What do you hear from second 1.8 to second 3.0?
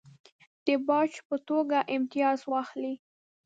امتیاز واخلي.